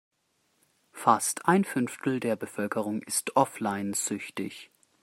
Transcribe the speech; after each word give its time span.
Fast 0.93 1.45
ein 1.47 1.63
Fünftel 1.63 2.19
der 2.19 2.35
Bevölkerung 2.35 3.03
ist 3.03 3.35
offline-süchtig. 3.35 4.71